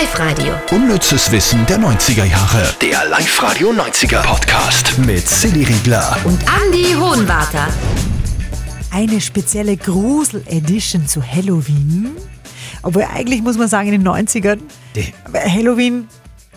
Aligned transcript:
Live-Radio. 0.00 0.54
Unnützes 0.70 1.30
Wissen 1.32 1.66
der 1.66 1.78
90er 1.78 2.24
Jahre. 2.24 2.74
Der 2.80 3.04
Live-Radio 3.10 3.72
90er 3.72 4.22
Podcast 4.22 4.96
mit 4.98 5.28
Silly 5.28 5.64
Riegler. 5.64 6.16
Und 6.24 6.40
Andy 6.64 6.94
Hohenwarter. 6.94 7.68
Eine 8.90 9.20
spezielle 9.20 9.76
Grusel-Edition 9.76 11.06
zu 11.06 11.22
Halloween. 11.22 12.12
Obwohl 12.82 13.02
eigentlich 13.04 13.42
muss 13.42 13.58
man 13.58 13.68
sagen, 13.68 13.92
in 13.92 14.02
den 14.02 14.08
90ern, 14.08 14.60
aber 15.24 15.40
Halloween, 15.40 16.08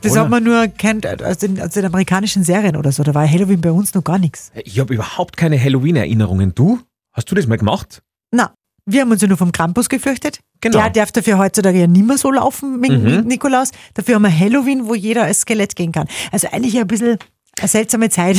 das 0.00 0.12
Oder? 0.12 0.22
hat 0.22 0.30
man 0.30 0.42
nur 0.42 0.66
kennt 0.66 1.06
aus 1.22 1.38
den, 1.38 1.60
aus 1.62 1.70
den 1.70 1.84
amerikanischen 1.84 2.42
Serien 2.42 2.76
oder 2.76 2.90
so. 2.90 3.04
Da 3.04 3.14
war 3.14 3.28
Halloween 3.30 3.60
bei 3.60 3.70
uns 3.70 3.94
noch 3.94 4.02
gar 4.02 4.18
nichts. 4.18 4.50
Ich 4.64 4.80
habe 4.80 4.92
überhaupt 4.92 5.36
keine 5.36 5.62
Halloween-Erinnerungen. 5.62 6.52
Du? 6.56 6.80
Hast 7.12 7.30
du 7.30 7.36
das 7.36 7.46
mal 7.46 7.58
gemacht? 7.58 8.02
Na, 8.32 8.52
wir 8.86 9.02
haben 9.02 9.10
uns 9.10 9.22
ja 9.22 9.28
nur 9.28 9.36
vom 9.36 9.52
Krampus 9.52 9.88
gefürchtet. 9.88 10.40
Genau. 10.60 10.78
Der 10.78 10.90
darf 10.90 11.12
dafür 11.12 11.38
heutzutage 11.38 11.80
ja 11.80 11.86
nicht 11.86 12.06
mehr 12.06 12.18
so 12.18 12.30
laufen 12.30 12.80
mit, 12.80 12.90
Mhm. 12.90 13.02
mit 13.04 13.26
Nikolaus. 13.26 13.70
Dafür 13.94 14.16
haben 14.16 14.22
wir 14.22 14.38
Halloween, 14.38 14.86
wo 14.88 14.94
jeder 14.94 15.24
als 15.24 15.40
Skelett 15.42 15.76
gehen 15.76 15.92
kann. 15.92 16.06
Also 16.32 16.48
eigentlich 16.50 16.76
ein 16.78 16.86
bisschen 16.86 17.18
eine 17.58 17.68
seltsame 17.68 18.08
Zeit, 18.08 18.38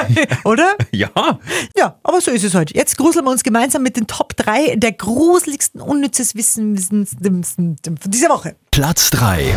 oder? 0.44 0.76
Ja. 0.92 1.10
Ja, 1.76 1.96
aber 2.04 2.20
so 2.20 2.30
ist 2.30 2.44
es 2.44 2.54
heute. 2.54 2.74
Jetzt 2.74 2.96
gruseln 2.98 3.24
wir 3.24 3.30
uns 3.30 3.42
gemeinsam 3.42 3.82
mit 3.82 3.96
den 3.96 4.06
Top 4.06 4.36
3 4.36 4.76
der 4.76 4.92
gruseligsten 4.92 5.80
unnützes 5.80 6.34
Wissen 6.36 6.76
von 6.76 7.76
dieser 8.10 8.28
Woche. 8.28 8.54
Platz 8.70 9.10
3. 9.10 9.54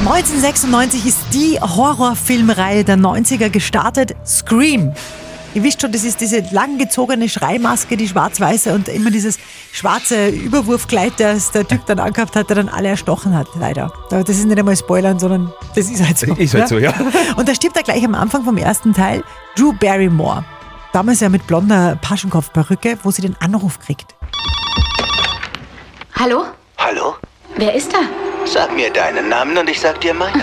1996 0.00 1.06
ist 1.06 1.18
die 1.32 1.60
Horrorfilmreihe 1.60 2.82
der 2.84 2.96
90er 2.96 3.50
gestartet, 3.50 4.14
Scream. 4.26 4.92
Ihr 5.56 5.62
wisst 5.62 5.80
schon, 5.80 5.90
das 5.90 6.04
ist 6.04 6.20
diese 6.20 6.40
langgezogene 6.50 7.30
Schreimaske, 7.30 7.96
die 7.96 8.06
schwarz-weiße 8.06 8.74
und 8.74 8.88
immer 8.88 9.10
dieses 9.10 9.38
schwarze 9.72 10.28
Überwurfkleid, 10.28 11.14
das 11.16 11.50
der 11.50 11.66
Typ 11.66 11.86
dann 11.86 11.98
angehabt 11.98 12.36
hat, 12.36 12.50
der 12.50 12.56
dann 12.56 12.68
alle 12.68 12.88
erstochen 12.88 13.34
hat, 13.34 13.48
leider. 13.58 13.90
Aber 14.10 14.22
das 14.22 14.36
ist 14.36 14.44
nicht 14.44 14.58
einmal 14.58 14.76
Spoilern, 14.76 15.18
sondern 15.18 15.50
das 15.74 15.88
ist 15.88 16.04
halt 16.06 16.18
so. 16.18 16.34
Ist 16.34 16.52
halt 16.52 16.68
so, 16.68 16.76
ja. 16.76 16.92
Und 17.36 17.48
da 17.48 17.54
stirbt 17.54 17.74
er 17.74 17.84
gleich 17.84 18.04
am 18.04 18.14
Anfang 18.14 18.44
vom 18.44 18.58
ersten 18.58 18.92
Teil 18.92 19.24
Drew 19.56 19.72
Barrymore. 19.72 20.44
Damals 20.92 21.20
ja 21.20 21.30
mit 21.30 21.46
blonder 21.46 21.96
Paschenkopfperücke, 22.02 22.98
wo 23.02 23.10
sie 23.10 23.22
den 23.22 23.36
Anruf 23.40 23.80
kriegt. 23.80 24.14
Hallo? 26.20 26.44
Hallo? 26.76 27.14
Wer 27.56 27.74
ist 27.74 27.94
da? 27.94 28.00
Sag 28.44 28.76
mir 28.76 28.92
deinen 28.92 29.30
Namen 29.30 29.56
und 29.56 29.70
ich 29.70 29.80
sag 29.80 30.02
dir 30.02 30.12
meinen. 30.12 30.42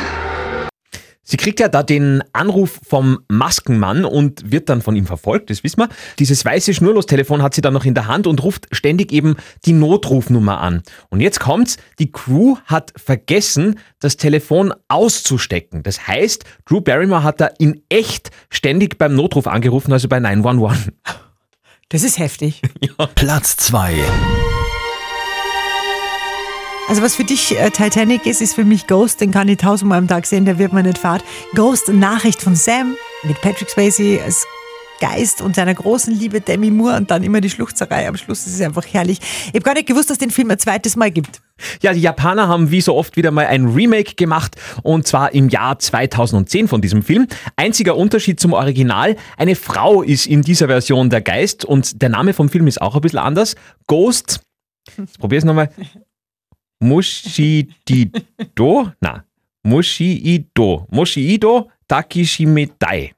Sie 1.23 1.37
kriegt 1.37 1.61
ja 1.61 1.69
da 1.69 1.83
den 1.83 2.21
Anruf 2.33 2.81
vom 2.87 3.19
Maskenmann 3.29 4.03
und 4.03 4.51
wird 4.51 4.67
dann 4.67 4.81
von 4.81 4.95
ihm 4.95 5.05
verfolgt, 5.05 5.49
das 5.49 5.63
wissen 5.63 5.79
wir. 5.79 5.89
Dieses 6.19 6.43
weiße 6.43 6.73
Schnurlostelefon 6.73 7.41
hat 7.41 7.55
sie 7.55 7.61
dann 7.61 7.73
noch 7.73 7.85
in 7.85 7.93
der 7.93 8.07
Hand 8.07 8.27
und 8.27 8.43
ruft 8.43 8.67
ständig 8.71 9.13
eben 9.13 9.37
die 9.65 9.71
Notrufnummer 9.71 10.59
an. 10.59 10.83
Und 11.09 11.21
jetzt 11.21 11.39
kommt's, 11.39 11.77
die 11.97 12.11
Crew 12.11 12.57
hat 12.65 12.91
vergessen, 12.97 13.79
das 13.99 14.17
Telefon 14.17 14.73
auszustecken. 14.89 15.81
Das 15.83 16.07
heißt, 16.07 16.43
Drew 16.65 16.81
Barrymore 16.81 17.23
hat 17.23 17.39
da 17.39 17.47
in 17.57 17.81
echt 17.87 18.31
ständig 18.49 18.97
beim 18.97 19.15
Notruf 19.15 19.47
angerufen, 19.47 19.93
also 19.93 20.09
bei 20.09 20.19
911. 20.19 20.91
Das 21.87 22.03
ist 22.03 22.19
heftig. 22.19 22.61
Platz 23.15 23.55
2. 23.57 23.93
Also 26.89 27.01
was 27.01 27.15
für 27.15 27.23
dich 27.23 27.57
äh, 27.57 27.69
Titanic 27.69 28.25
ist, 28.25 28.41
ist 28.41 28.53
für 28.53 28.65
mich 28.65 28.87
Ghost. 28.87 29.21
Den 29.21 29.31
kann 29.31 29.47
ich 29.47 29.57
tausendmal 29.57 29.97
am 29.97 30.07
Tag 30.07 30.25
sehen, 30.25 30.45
der 30.45 30.59
wird 30.59 30.73
mir 30.73 30.83
nicht 30.83 30.97
fad. 30.97 31.23
Ghost, 31.55 31.87
Nachricht 31.87 32.41
von 32.41 32.55
Sam 32.55 32.95
mit 33.23 33.39
Patrick 33.41 33.69
Swayze 33.69 34.19
als 34.23 34.45
Geist 34.99 35.41
und 35.41 35.55
seiner 35.55 35.73
großen 35.73 36.13
Liebe 36.13 36.39
Demi 36.41 36.71
Moore 36.71 36.97
und 36.97 37.09
dann 37.09 37.23
immer 37.23 37.41
die 37.41 37.49
Schluchzerei 37.49 38.07
am 38.07 38.17
Schluss. 38.17 38.43
Das 38.43 38.53
ist 38.53 38.61
einfach 38.61 38.85
herrlich. 38.85 39.19
Ich 39.47 39.53
habe 39.53 39.61
gar 39.61 39.73
nicht 39.73 39.87
gewusst, 39.87 40.09
dass 40.09 40.15
es 40.15 40.19
den 40.19 40.29
Film 40.29 40.51
ein 40.51 40.59
zweites 40.59 40.95
Mal 40.95 41.09
gibt. 41.09 41.41
Ja, 41.81 41.93
die 41.93 42.01
Japaner 42.01 42.47
haben 42.47 42.69
wie 42.69 42.81
so 42.81 42.95
oft 42.95 43.15
wieder 43.15 43.31
mal 43.31 43.45
ein 43.45 43.65
Remake 43.65 44.15
gemacht 44.15 44.55
und 44.83 45.07
zwar 45.07 45.33
im 45.33 45.49
Jahr 45.49 45.79
2010 45.79 46.67
von 46.67 46.81
diesem 46.81 47.01
Film. 47.01 47.27
Einziger 47.55 47.95
Unterschied 47.95 48.39
zum 48.39 48.53
Original, 48.53 49.15
eine 49.37 49.55
Frau 49.55 50.01
ist 50.03 50.27
in 50.27 50.41
dieser 50.41 50.67
Version 50.67 51.09
der 51.09 51.21
Geist 51.21 51.65
und 51.65 52.01
der 52.01 52.09
Name 52.09 52.33
vom 52.33 52.49
Film 52.49 52.67
ist 52.67 52.81
auch 52.81 52.95
ein 52.95 53.01
bisschen 53.01 53.19
anders. 53.19 53.55
Ghost, 53.87 54.41
jetzt 54.97 55.17
probier's 55.17 55.43
nochmal. 55.43 55.69
Mushidido, 56.83 58.21
na, 58.99 59.23
Mushiido, 59.63 60.85
Mushiido 60.91 61.69
Takishimedai. 61.87 63.13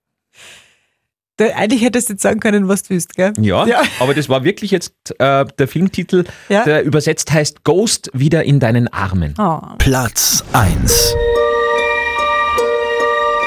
Da, 1.38 1.46
eigentlich 1.56 1.82
hättest 1.82 2.08
du 2.10 2.14
jetzt 2.14 2.22
sagen 2.24 2.40
können, 2.40 2.68
was 2.70 2.84
du 2.84 2.92
willst, 2.92 3.16
gell? 3.16 3.34
Ja, 3.42 3.66
Ja. 3.68 3.82
aber 4.00 4.14
das 4.14 4.30
war 4.30 4.44
wirklich 4.46 4.72
jetzt 4.72 4.94
äh, 5.20 5.46
der 5.58 5.68
Filmtitel, 5.68 6.24
Ja. 6.48 6.64
der 6.64 6.84
übersetzt 6.84 7.32
heißt 7.34 7.64
Ghost 7.66 8.10
wieder 8.14 8.44
in 8.44 8.60
deinen 8.62 8.88
Armen. 8.88 9.34
Oh. 9.38 9.60
Platz 9.80 10.44
1. 10.54 11.16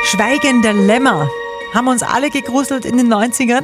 Schweigender 0.05 0.73
Lämmer. 0.73 1.31
Haben 1.75 1.89
uns 1.89 2.03
alle 2.03 2.31
gegruselt 2.31 2.85
in 2.87 2.97
den 2.97 3.12
90ern. 3.12 3.62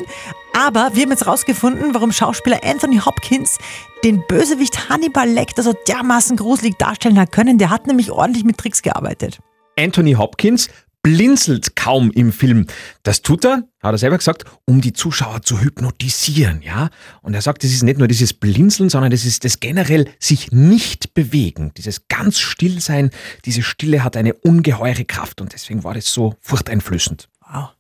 Aber 0.56 0.90
wir 0.94 1.02
haben 1.02 1.10
jetzt 1.10 1.26
rausgefunden, 1.26 1.94
warum 1.94 2.12
Schauspieler 2.12 2.60
Anthony 2.62 2.98
Hopkins 2.98 3.58
den 4.04 4.24
Bösewicht 4.28 4.88
Hannibal 4.88 5.28
Lecter 5.28 5.64
so 5.64 5.74
dermaßen 5.88 6.36
gruselig 6.36 6.78
darstellen 6.78 7.18
hat 7.18 7.32
können. 7.32 7.58
Der 7.58 7.70
hat 7.70 7.88
nämlich 7.88 8.12
ordentlich 8.12 8.44
mit 8.44 8.56
Tricks 8.56 8.80
gearbeitet. 8.80 9.40
Anthony 9.76 10.12
Hopkins 10.12 10.68
blinzelt 11.02 11.74
kaum 11.74 12.12
im 12.12 12.32
Film. 12.32 12.66
Das 13.02 13.22
tut 13.22 13.44
er, 13.44 13.64
hat 13.82 13.92
er 13.92 13.98
selber 13.98 14.16
gesagt, 14.16 14.44
um 14.64 14.80
die 14.80 14.92
Zuschauer 14.92 15.42
zu 15.42 15.60
hypnotisieren, 15.60 16.62
ja. 16.62 16.88
Und 17.20 17.34
er 17.34 17.42
sagt, 17.42 17.64
das 17.64 17.72
ist 17.72 17.82
nicht 17.82 17.98
nur 17.98 18.08
dieses 18.08 18.32
Blinzeln, 18.32 18.88
sondern 18.88 19.10
das 19.10 19.24
ist 19.24 19.44
das 19.44 19.58
generell 19.60 20.08
sich 20.20 20.52
nicht 20.52 21.14
bewegen, 21.14 21.72
dieses 21.76 22.06
ganz 22.08 22.38
still 22.38 22.80
sein. 22.80 23.10
Diese 23.44 23.62
Stille 23.62 24.04
hat 24.04 24.16
eine 24.16 24.34
ungeheure 24.34 25.04
Kraft 25.04 25.40
und 25.40 25.52
deswegen 25.52 25.82
war 25.82 25.94
das 25.94 26.06
so 26.06 26.36
furchteinflößend. 26.40 27.28
Wow. 27.40 27.70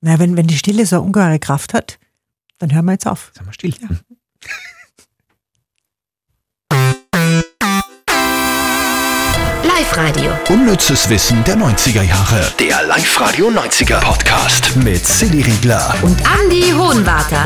Na, 0.00 0.18
wenn, 0.18 0.36
wenn 0.36 0.46
die 0.46 0.58
Stille 0.58 0.84
so 0.84 0.96
eine 0.96 1.04
ungeheure 1.06 1.38
Kraft 1.38 1.72
hat, 1.72 1.98
dann 2.58 2.74
hören 2.74 2.84
wir 2.86 2.92
jetzt 2.92 3.06
auf. 3.06 3.30
Sagen 3.34 3.46
wir 3.48 3.52
still. 3.52 3.74
Live-Radio. 9.64 10.32
Unnützes 10.48 11.08
Wissen 11.08 11.42
der 11.44 11.56
90er 11.56 12.02
Jahre. 12.02 12.52
Der 12.58 12.84
Live-Radio 12.84 13.48
90er 13.48 14.00
Podcast 14.00 14.76
mit 14.76 15.06
Silly 15.06 15.42
Riegler. 15.42 15.94
Und 16.02 16.18
Andy 16.40 16.70
Hohenwarter. 16.72 17.44